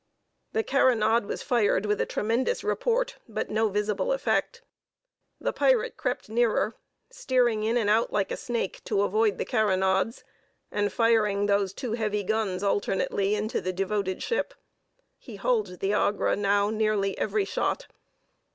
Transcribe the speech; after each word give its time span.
The 0.53 0.63
carronade 0.63 1.27
was 1.27 1.43
fired 1.43 1.85
with 1.85 2.01
a 2.01 2.07
tremendous 2.07 2.63
report, 2.63 3.17
but 3.27 3.51
no 3.51 3.69
visible 3.69 4.13
effect. 4.13 4.63
The 5.39 5.53
pirate 5.53 5.95
crept 5.95 6.27
nearer, 6.27 6.75
steering 7.11 7.61
in 7.63 7.77
and 7.77 7.87
out 7.87 8.11
like 8.11 8.31
a 8.31 8.35
snake 8.35 8.83
to 8.85 9.03
avoid 9.03 9.37
the 9.37 9.45
carronades, 9.45 10.23
and 10.71 10.91
firing 10.91 11.45
those 11.45 11.71
two 11.71 11.91
heavy 11.91 12.23
guns 12.23 12.63
alternately 12.63 13.35
into 13.35 13.61
the 13.61 13.71
devoted 13.71 14.23
ship. 14.23 14.55
He 15.19 15.35
hulled 15.35 15.79
the 15.79 15.93
Agra 15.93 16.35
now 16.35 16.71
nearly 16.71 17.15
every 17.19 17.45
shot. 17.45 17.85